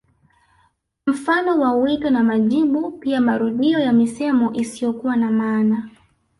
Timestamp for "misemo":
3.93-4.53